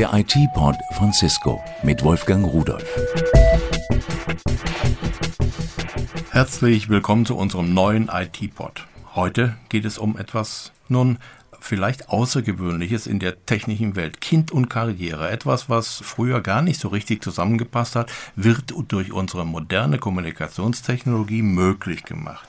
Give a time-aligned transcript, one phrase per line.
[0.00, 2.88] Der IT-Pod von Cisco mit Wolfgang Rudolf.
[6.30, 8.86] Herzlich willkommen zu unserem neuen IT-Pod.
[9.14, 11.18] Heute geht es um etwas nun
[11.60, 14.22] vielleicht Außergewöhnliches in der technischen Welt.
[14.22, 15.28] Kind und Karriere.
[15.28, 22.04] Etwas, was früher gar nicht so richtig zusammengepasst hat, wird durch unsere moderne Kommunikationstechnologie möglich
[22.04, 22.48] gemacht.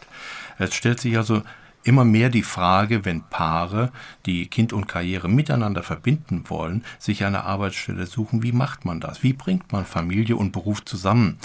[0.57, 1.41] Es stellt sich also
[1.83, 3.91] immer mehr die Frage, wenn Paare,
[4.25, 9.23] die Kind und Karriere miteinander verbinden wollen, sich eine Arbeitsstelle suchen, wie macht man das?
[9.23, 11.37] Wie bringt man Familie und Beruf zusammen?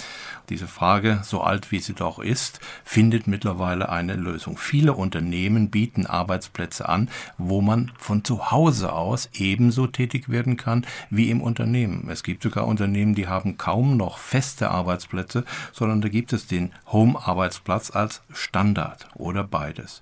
[0.49, 4.57] Diese Frage, so alt wie sie doch ist, findet mittlerweile eine Lösung.
[4.57, 10.85] Viele Unternehmen bieten Arbeitsplätze an, wo man von zu Hause aus ebenso tätig werden kann
[11.09, 12.07] wie im Unternehmen.
[12.09, 15.43] Es gibt sogar Unternehmen, die haben kaum noch feste Arbeitsplätze,
[15.73, 20.01] sondern da gibt es den Home-Arbeitsplatz als Standard oder beides.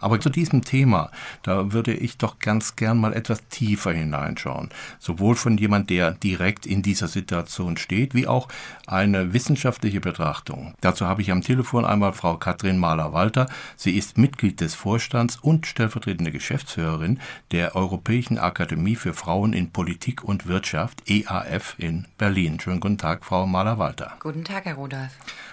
[0.00, 1.10] Aber zu diesem Thema,
[1.42, 4.70] da würde ich doch ganz gern mal etwas tiefer hineinschauen.
[4.98, 8.48] Sowohl von jemand, der direkt in dieser Situation steht, wie auch
[8.86, 10.74] eine wissenschaftliche Betrachtung.
[10.80, 13.46] Dazu habe ich am Telefon einmal Frau Katrin Mahler-Walter.
[13.76, 17.20] Sie ist Mitglied des Vorstands und stellvertretende Geschäftsführerin
[17.52, 22.58] der Europäischen Akademie für Frauen in Politik und Wirtschaft, EAF in Berlin.
[22.60, 24.12] Schönen guten Tag, Frau Mahler-Walter.
[24.20, 25.10] Guten Tag, Herr Rudolf.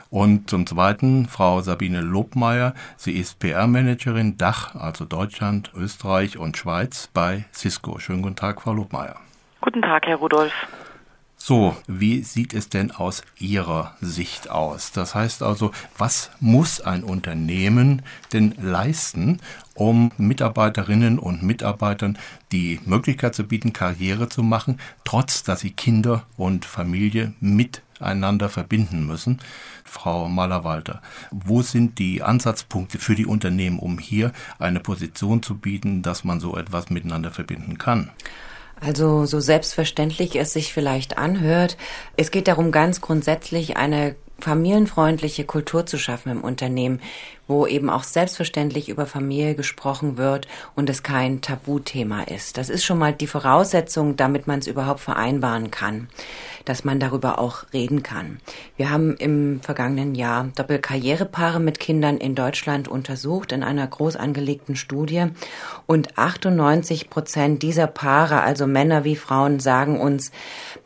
[0.10, 2.74] Und zum Zweiten Frau Sabine Lobmeier.
[2.96, 8.00] Sie ist PR-Managerin Dach, also Deutschland, Österreich und Schweiz bei Cisco.
[8.00, 9.16] Schönen guten Tag, Frau Lobmeier.
[9.62, 10.54] Guten Tag, Herr Rudolf.
[11.48, 14.92] So, wie sieht es denn aus Ihrer Sicht aus?
[14.92, 18.02] Das heißt also, was muss ein Unternehmen
[18.34, 19.40] denn leisten,
[19.74, 22.18] um Mitarbeiterinnen und Mitarbeitern
[22.52, 29.08] die Möglichkeit zu bieten, Karriere zu machen, trotz dass sie Kinder und Familie miteinander verbinden
[29.08, 29.40] müssen?
[29.86, 31.02] Frau Malerwalter,
[31.32, 36.42] wo sind die Ansatzpunkte für die Unternehmen, um hier eine Position zu bieten, dass man
[36.42, 38.12] so etwas miteinander verbinden kann?
[38.80, 41.78] Also so selbstverständlich es sich vielleicht anhört,
[42.16, 47.02] es geht darum, ganz grundsätzlich eine familienfreundliche Kultur zu schaffen im Unternehmen,
[47.48, 52.58] wo eben auch selbstverständlich über Familie gesprochen wird und es kein Tabuthema ist.
[52.58, 56.08] Das ist schon mal die Voraussetzung, damit man es überhaupt vereinbaren kann
[56.68, 58.40] dass man darüber auch reden kann.
[58.76, 64.76] Wir haben im vergangenen Jahr Doppelkarrierepaare mit Kindern in Deutschland untersucht in einer groß angelegten
[64.76, 65.28] Studie
[65.86, 70.32] und 98 Prozent dieser Paare, also Männer wie Frauen, sagen uns,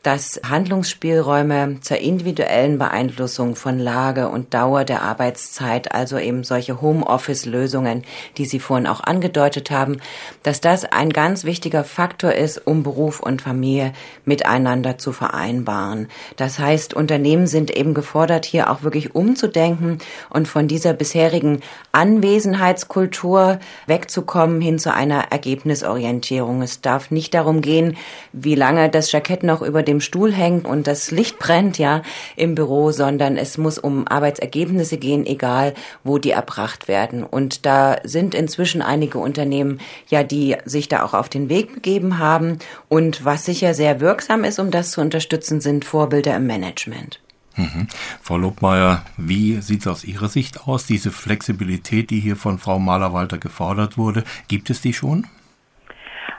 [0.04, 8.04] dass Handlungsspielräume zur individuellen Beeinflussung von Lage und Dauer der Arbeitszeit, also eben solche Homeoffice-Lösungen,
[8.38, 9.98] die Sie vorhin auch angedeutet haben,
[10.44, 13.94] dass das ein ganz wichtiger Faktor ist, um Beruf und Familie
[14.26, 16.08] miteinander zu vereinbaren.
[16.36, 19.98] Das heißt, Unternehmen sind eben gefordert, hier auch wirklich umzudenken
[20.30, 26.62] und von dieser bisherigen Anwesenheitskultur wegzukommen hin zu einer Ergebnisorientierung.
[26.62, 27.98] Es darf nicht darum gehen,
[28.32, 32.04] wie lange das Jackett noch über dem Stuhl hängt und das Licht brennt, ja,
[32.36, 37.24] im Büro, sondern es muss um Arbeitsergebnisse gehen, egal wo die erbracht werden.
[37.24, 42.18] Und da sind inzwischen einige Unternehmen ja, die sich da auch auf den Weg begeben
[42.18, 42.60] haben.
[42.90, 47.20] Und was sicher sehr wirksam ist, um das zu unterstützen, sind Vorbilder im Management.
[47.56, 47.88] Mhm.
[48.22, 50.86] Frau Lobmeier, wie sieht es aus Ihrer Sicht aus?
[50.86, 55.28] Diese Flexibilität, die hier von Frau Mahler-Walter gefordert wurde, gibt es die schon?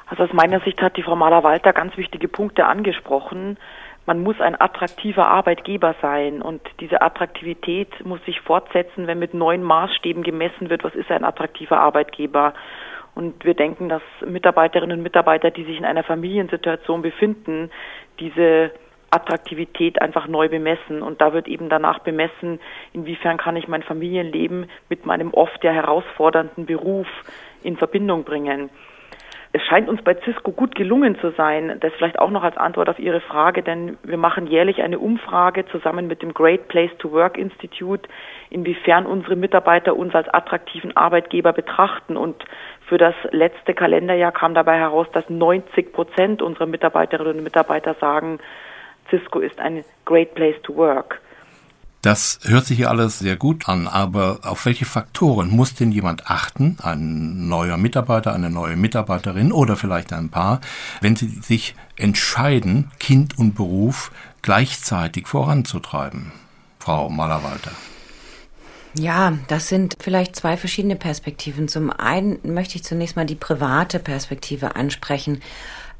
[0.06, 3.58] Also aus meiner Sicht hat die Frau Mahler-Walter ganz wichtige Punkte angesprochen.
[4.04, 9.62] Man muss ein attraktiver Arbeitgeber sein und diese Attraktivität muss sich fortsetzen, wenn mit neuen
[9.62, 12.54] Maßstäben gemessen wird, was ist ein attraktiver Arbeitgeber.
[13.14, 17.70] Und wir denken, dass Mitarbeiterinnen und Mitarbeiter, die sich in einer Familiensituation befinden,
[18.18, 18.72] diese
[19.12, 21.02] Attraktivität einfach neu bemessen.
[21.02, 22.58] Und da wird eben danach bemessen,
[22.92, 27.06] inwiefern kann ich mein Familienleben mit meinem oft ja herausfordernden Beruf
[27.62, 28.70] in Verbindung bringen.
[29.54, 32.88] Es scheint uns bei Cisco gut gelungen zu sein, das vielleicht auch noch als Antwort
[32.88, 37.12] auf Ihre Frage, denn wir machen jährlich eine Umfrage zusammen mit dem Great Place to
[37.12, 38.08] Work Institute,
[38.48, 42.16] inwiefern unsere Mitarbeiter uns als attraktiven Arbeitgeber betrachten.
[42.16, 42.42] Und
[42.86, 48.38] für das letzte Kalenderjahr kam dabei heraus, dass 90 Prozent unserer Mitarbeiterinnen und Mitarbeiter sagen,
[49.10, 51.20] Cisco ist ein great place to work.
[52.02, 56.26] Das hört sich ja alles sehr gut an, aber auf welche Faktoren muss denn jemand
[56.26, 60.60] achten, ein neuer Mitarbeiter, eine neue Mitarbeiterin oder vielleicht ein Paar,
[61.00, 64.10] wenn sie sich entscheiden, Kind und Beruf
[64.43, 66.32] gleichzeitig voranzutreiben?
[66.81, 67.70] Frau Mallerwalter.
[68.99, 71.69] Ja, das sind vielleicht zwei verschiedene Perspektiven.
[71.69, 75.40] Zum einen möchte ich zunächst mal die private Perspektive ansprechen.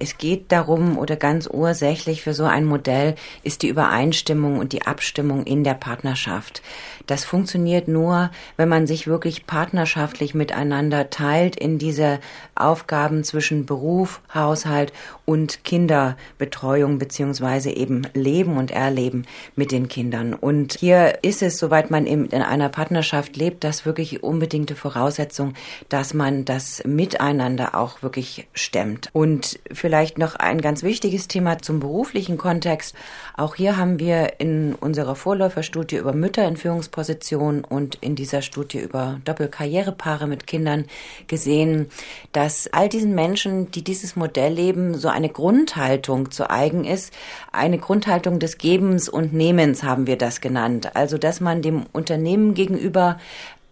[0.03, 3.15] Es geht darum oder ganz ursächlich für so ein Modell
[3.45, 6.61] ist die Übereinstimmung und die Abstimmung in der Partnerschaft.
[7.07, 12.19] Das funktioniert nur, wenn man sich wirklich partnerschaftlich miteinander teilt in diese
[12.57, 14.93] Aufgaben zwischen Beruf, Haushalt
[15.25, 20.35] und Kinderbetreuung beziehungsweise eben Leben und Erleben mit den Kindern.
[20.35, 25.55] Und hier ist es, soweit man in einer Partnerschaft lebt, das wirklich unbedingte Voraussetzung,
[25.89, 29.09] dass man das miteinander auch wirklich stemmt.
[29.13, 32.95] Und vielleicht noch ein ganz wichtiges Thema zum beruflichen Kontext.
[33.37, 38.81] Auch hier haben wir in unserer Vorläuferstudie über Mütter in Führungspositionen und in dieser Studie
[38.81, 40.87] über Doppelkarrierepaare mit Kindern
[41.27, 41.89] gesehen,
[42.33, 47.13] dass all diesen Menschen, die dieses Modell leben, so eine Grundhaltung zu eigen ist.
[47.53, 50.97] Eine Grundhaltung des Gebens und Nehmens haben wir das genannt.
[50.97, 53.19] Also, dass man dem Unternehmen gegenüber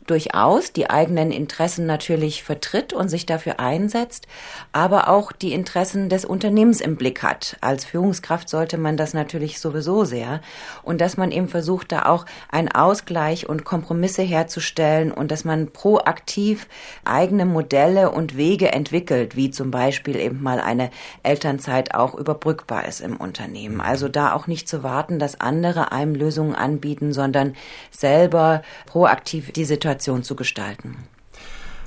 [0.07, 4.27] durchaus die eigenen Interessen natürlich vertritt und sich dafür einsetzt,
[4.73, 7.57] aber auch die Interessen des Unternehmens im Blick hat.
[7.61, 10.41] Als Führungskraft sollte man das natürlich sowieso sehr
[10.83, 15.71] und dass man eben versucht, da auch einen Ausgleich und Kompromisse herzustellen und dass man
[15.71, 16.67] proaktiv
[17.05, 20.91] eigene Modelle und Wege entwickelt, wie zum Beispiel eben mal eine
[21.23, 23.81] Elternzeit auch überbrückbar ist im Unternehmen.
[23.81, 27.55] Also da auch nicht zu warten, dass andere einem Lösungen anbieten, sondern
[27.91, 30.97] selber proaktiv die Situation Situation zu gestalten.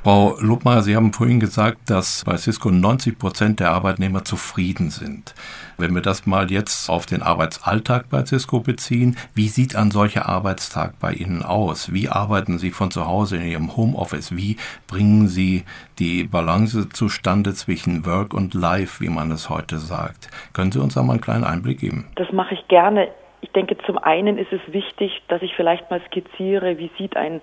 [0.04, 5.34] Frau Lubmeier, Sie haben vorhin gesagt, dass bei Cisco 90 Prozent der Arbeitnehmer zufrieden sind.
[5.78, 10.28] Wenn wir das mal jetzt auf den Arbeitsalltag bei Cisco beziehen, wie sieht ein solcher
[10.28, 11.94] Arbeitstag bei Ihnen aus?
[11.94, 14.36] Wie arbeiten Sie von zu Hause in Ihrem Homeoffice?
[14.36, 14.58] Wie
[14.88, 15.64] bringen Sie
[16.00, 20.30] die Balance zustande zwischen Work und Life, wie man es heute sagt?
[20.52, 22.08] Können Sie uns da mal einen kleinen Einblick geben?
[22.18, 23.08] Das mache ich gerne.
[23.40, 27.42] Ich denke, zum einen ist es wichtig, dass ich vielleicht mal skizziere, wie sieht ein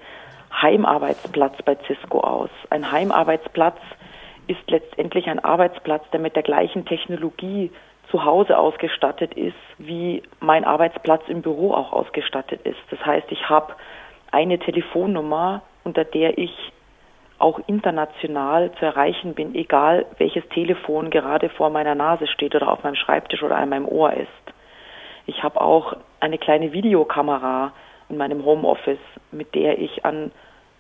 [0.52, 2.50] Heimarbeitsplatz bei Cisco aus.
[2.70, 3.79] Ein Heimarbeitsplatz
[4.47, 7.70] ist letztendlich ein Arbeitsplatz, der mit der gleichen Technologie
[8.11, 12.81] zu Hause ausgestattet ist, wie mein Arbeitsplatz im Büro auch ausgestattet ist.
[12.91, 13.75] Das heißt, ich habe
[14.32, 16.73] eine Telefonnummer, unter der ich
[17.38, 22.82] auch international zu erreichen bin, egal welches Telefon gerade vor meiner Nase steht oder auf
[22.82, 24.29] meinem Schreibtisch oder an meinem Ohr ist.
[25.26, 27.73] Ich habe auch eine kleine Videokamera,
[28.11, 28.99] in meinem Homeoffice,
[29.33, 30.31] mit der ich an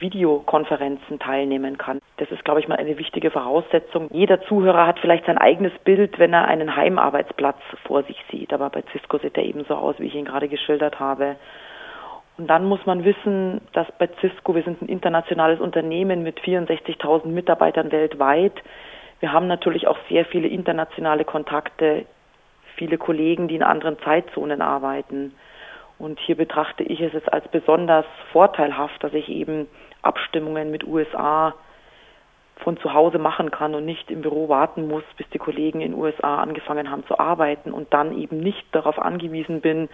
[0.00, 2.00] Videokonferenzen teilnehmen kann.
[2.16, 4.08] Das ist, glaube ich, mal eine wichtige Voraussetzung.
[4.12, 8.52] Jeder Zuhörer hat vielleicht sein eigenes Bild, wenn er einen Heimarbeitsplatz vor sich sieht.
[8.52, 11.36] Aber bei Cisco sieht er ebenso aus, wie ich ihn gerade geschildert habe.
[12.38, 17.26] Und dann muss man wissen, dass bei Cisco, wir sind ein internationales Unternehmen mit 64.000
[17.26, 18.54] Mitarbeitern weltweit.
[19.20, 22.06] Wir haben natürlich auch sehr viele internationale Kontakte,
[22.76, 25.34] viele Kollegen, die in anderen Zeitzonen arbeiten.
[26.00, 29.68] Und hier betrachte ich es jetzt als besonders vorteilhaft, dass ich eben
[30.00, 31.52] Abstimmungen mit USA
[32.56, 35.92] von zu Hause machen kann und nicht im Büro warten muss, bis die Kollegen in
[35.92, 39.90] USA angefangen haben zu arbeiten und dann eben nicht darauf angewiesen bin,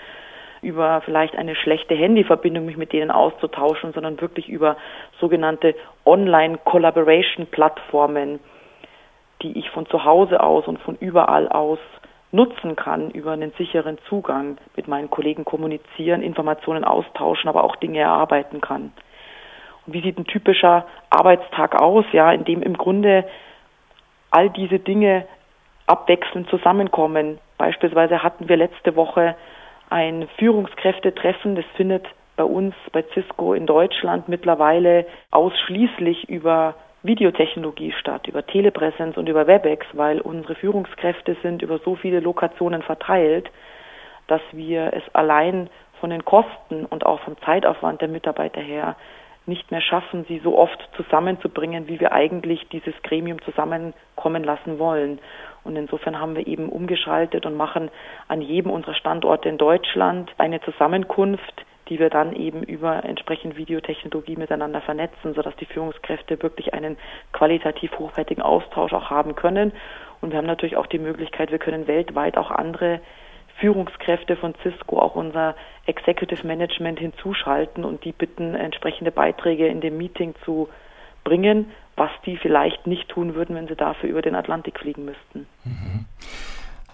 [0.62, 4.76] über vielleicht eine schlechte Handyverbindung mich mit denen auszutauschen, sondern wirklich über
[5.19, 5.75] sogenannte
[6.05, 8.38] Online-Collaboration-Plattformen,
[9.43, 11.81] die ich von zu Hause aus und von überall aus
[12.37, 17.99] nutzen kann über einen sicheren Zugang mit meinen Kollegen kommunizieren, Informationen austauschen, aber auch Dinge
[17.99, 18.93] erarbeiten kann.
[19.87, 23.25] Und wie sieht ein typischer Arbeitstag aus, ja, in dem im Grunde
[24.31, 25.25] all diese Dinge
[25.87, 27.38] abwechselnd zusammenkommen.
[27.59, 29.35] Beispielsweise hatten wir letzte Woche
[29.88, 32.06] ein Führungskräftetreffen, das findet
[32.37, 36.75] bei uns bei Cisco in Deutschland mittlerweile ausschließlich über
[37.06, 42.83] Videotechnologie statt, über Telepräsenz und über WebEx, weil unsere Führungskräfte sind über so viele Lokationen
[42.83, 43.50] verteilt,
[44.26, 48.97] dass wir es allein von den Kosten und auch vom Zeitaufwand der Mitarbeiter her
[49.47, 55.21] nicht mehr schaffen, sie so oft zusammenzubringen, wie wir eigentlich dieses Gremium zusammenkommen lassen wollen.
[55.62, 57.90] Und insofern haben wir eben umgeschaltet und machen
[58.28, 64.37] an jedem unserer Standorte in Deutschland eine Zusammenkunft, die wir dann eben über entsprechend Videotechnologie
[64.37, 66.97] miteinander vernetzen, sodass die Führungskräfte wirklich einen
[67.33, 69.73] qualitativ hochwertigen Austausch auch haben können.
[70.21, 73.00] Und wir haben natürlich auch die Möglichkeit, wir können weltweit auch andere
[73.59, 75.55] Führungskräfte von Cisco, auch unser
[75.87, 80.69] Executive Management hinzuschalten und die bitten, entsprechende Beiträge in dem Meeting zu
[81.25, 85.47] bringen, was die vielleicht nicht tun würden, wenn sie dafür über den Atlantik fliegen müssten.
[85.64, 86.05] Mhm.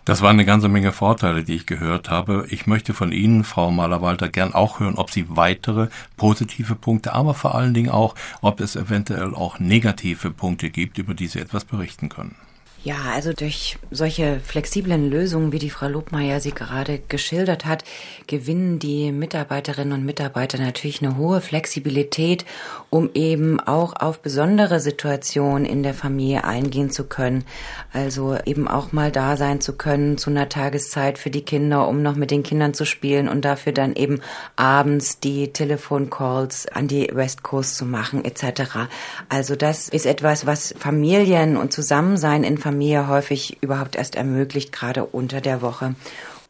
[0.05, 2.47] Das waren eine ganze Menge Vorteile, die ich gehört habe.
[2.51, 7.35] Ich möchte von Ihnen, Frau Malerwalter, gern auch hören, ob Sie weitere positive Punkte, aber
[7.35, 11.65] vor allen Dingen auch, ob es eventuell auch negative Punkte gibt, über die Sie etwas
[11.65, 12.35] berichten können.
[12.85, 17.85] Ja, also durch solche flexiblen Lösungen, wie die Frau Lobmeier sie gerade geschildert hat,
[18.27, 22.45] gewinnen die Mitarbeiterinnen und Mitarbeiter natürlich eine hohe Flexibilität,
[22.91, 27.45] um eben auch auf besondere Situationen in der Familie eingehen zu können.
[27.93, 32.03] Also eben auch mal da sein zu können zu einer Tageszeit für die Kinder, um
[32.03, 34.21] noch mit den Kindern zu spielen und dafür dann eben
[34.57, 38.89] abends die Telefoncalls an die West Coast zu machen etc.
[39.29, 44.73] Also das ist etwas, was Familien und Zusammensein in Familien Familie häufig überhaupt erst ermöglicht,
[44.73, 45.95] gerade unter der Woche.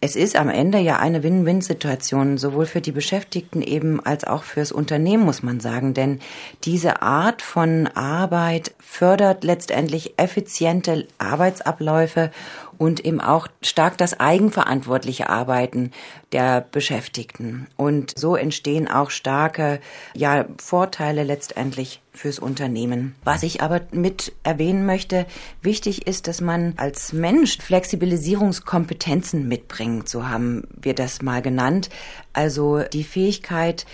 [0.00, 4.70] Es ist am Ende ja eine Win-Win-Situation, sowohl für die Beschäftigten eben als auch fürs
[4.70, 5.94] Unternehmen, muss man sagen.
[5.94, 6.20] Denn
[6.62, 12.30] diese Art von Arbeit fördert letztendlich effiziente Arbeitsabläufe
[12.78, 15.90] und eben auch stark das eigenverantwortliche Arbeiten
[16.32, 17.66] der Beschäftigten.
[17.76, 19.80] Und so entstehen auch starke
[20.14, 23.14] ja, Vorteile letztendlich fürs Unternehmen.
[23.24, 25.26] Was ich aber mit erwähnen möchte,
[25.62, 31.88] wichtig ist, dass man als Mensch Flexibilisierungskompetenzen mitbringt, so haben wir das mal genannt.
[32.34, 33.86] Also die Fähigkeit,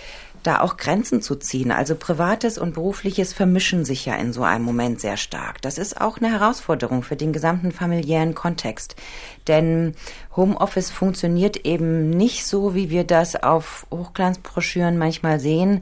[0.43, 1.71] da auch Grenzen zu ziehen.
[1.71, 5.61] Also privates und berufliches vermischen sich ja in so einem Moment sehr stark.
[5.61, 8.95] Das ist auch eine Herausforderung für den gesamten familiären Kontext.
[9.47, 9.95] Denn
[10.35, 15.81] Homeoffice funktioniert eben nicht so, wie wir das auf Hochglanzbroschüren manchmal sehen,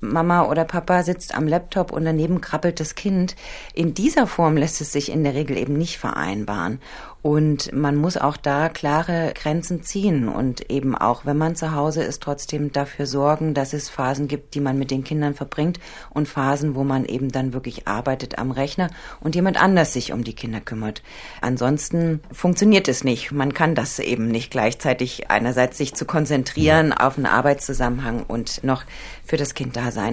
[0.00, 3.36] Mama oder Papa sitzt am Laptop und daneben krabbelt das Kind.
[3.74, 6.80] In dieser Form lässt es sich in der Regel eben nicht vereinbaren.
[7.22, 12.02] Und man muss auch da klare Grenzen ziehen und eben auch, wenn man zu Hause
[12.02, 15.78] ist, trotzdem dafür sorgen, dass es Phasen gibt, die man mit den Kindern verbringt
[16.10, 18.88] und Phasen, wo man eben dann wirklich arbeitet am Rechner
[19.20, 21.02] und jemand anders sich um die Kinder kümmert.
[21.42, 23.32] Ansonsten funktioniert es nicht.
[23.32, 28.84] Man kann das eben nicht gleichzeitig einerseits sich zu konzentrieren auf einen Arbeitszusammenhang und noch
[29.24, 30.12] für das Kind da sein.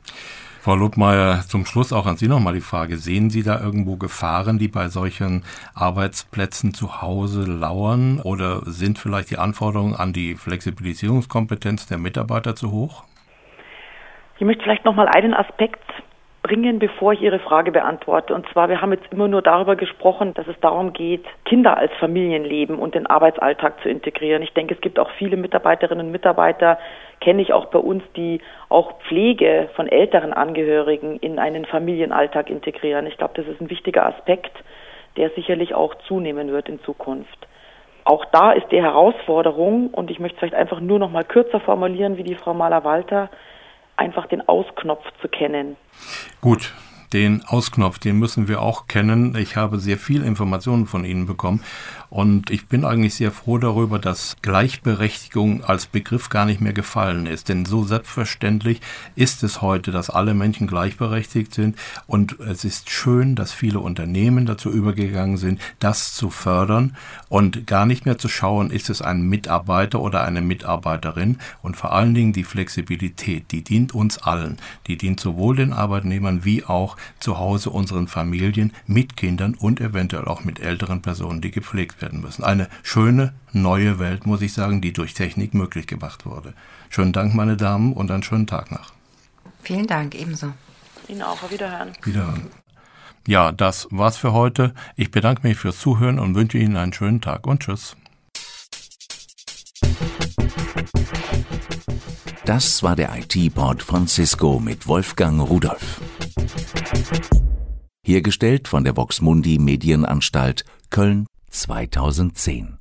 [0.68, 2.98] Frau Lubmeier, zum Schluss auch an Sie nochmal die Frage.
[2.98, 8.20] Sehen Sie da irgendwo Gefahren, die bei solchen Arbeitsplätzen zu Hause lauern?
[8.22, 13.06] Oder sind vielleicht die Anforderungen an die Flexibilisierungskompetenz der Mitarbeiter zu hoch?
[14.40, 15.80] Ich möchte vielleicht nochmal einen Aspekt
[16.48, 18.34] bringen, bevor ich Ihre Frage beantworte.
[18.34, 21.92] Und zwar, wir haben jetzt immer nur darüber gesprochen, dass es darum geht, Kinder als
[22.00, 24.42] Familienleben und den Arbeitsalltag zu integrieren.
[24.42, 26.80] Ich denke, es gibt auch viele Mitarbeiterinnen und Mitarbeiter,
[27.20, 28.40] kenne ich auch bei uns, die
[28.70, 33.08] auch Pflege von älteren Angehörigen in einen Familienalltag integrieren.
[33.08, 34.56] Ich glaube, das ist ein wichtiger Aspekt,
[35.18, 37.48] der sicherlich auch zunehmen wird in Zukunft.
[38.06, 41.60] Auch da ist die Herausforderung, und ich möchte es vielleicht einfach nur noch mal kürzer
[41.60, 43.30] formulieren, wie die Frau Mahler-Walter,
[43.98, 45.76] einfach den Ausknopf zu kennen.
[46.42, 46.74] Gut,
[47.14, 49.36] den Ausknopf, den müssen wir auch kennen.
[49.36, 51.62] Ich habe sehr viel Informationen von Ihnen bekommen
[52.10, 57.26] und ich bin eigentlich sehr froh darüber, dass Gleichberechtigung als Begriff gar nicht mehr gefallen
[57.26, 57.50] ist.
[57.50, 58.82] Denn so selbstverständlich
[59.16, 61.78] ist es heute, dass alle Menschen gleichberechtigt sind.
[62.08, 66.96] Und es ist schön, dass viele Unternehmen dazu übergegangen sind, das zu fördern
[67.30, 71.38] und gar nicht mehr zu schauen, ist es ein Mitarbeiter oder eine Mitarbeiterin.
[71.62, 74.58] Und vor allen Dingen die Flexibilität, die dient uns allen.
[74.88, 80.26] Die dient sowohl den Arbeitnehmern wie auch zu Hause unseren Familien mit Kindern und eventuell
[80.26, 82.44] auch mit älteren Personen, die gepflegt werden müssen.
[82.44, 86.54] Eine schöne neue Welt, muss ich sagen, die durch Technik möglich gemacht wurde.
[86.90, 88.94] Schönen Dank, meine Damen, und einen schönen Tag noch.
[89.64, 90.54] Vielen Dank, ebenso.
[91.08, 91.94] Ihnen auch, auf Wiederhören.
[92.04, 92.48] Wiederhören.
[93.28, 94.74] Ja, das war's für heute.
[94.96, 97.98] Ich bedanke mich fürs Zuhören und wünsche Ihnen einen schönen Tag und tschüss.
[102.46, 106.00] Das war der IT-Port von Cisco mit Wolfgang Rudolf.
[108.06, 112.78] Hergestellt von der Voxmundi Medienanstalt Köln 2010